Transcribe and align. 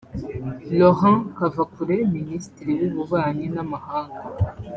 Laurent 0.77 1.19
Kavakure 1.37 1.97
Minisitiri 2.15 2.71
w’Ububanyi 2.81 3.47
n’amahanga 3.55 4.23